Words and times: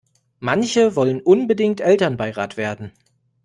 Manche 0.39 0.95
wollen 0.95 1.21
unbedingt 1.21 1.79
Elternbeirat 1.79 2.57
werden. 2.57 2.91